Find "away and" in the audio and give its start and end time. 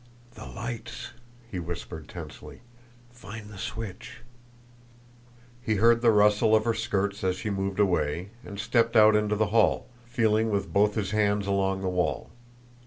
7.79-8.59